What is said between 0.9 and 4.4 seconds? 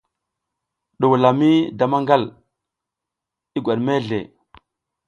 Ɗuwula mi da maƞgal, i ngwat mezle.